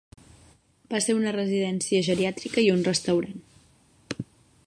[0.93, 3.39] Va ser una residència geriàtrica i un restaurant.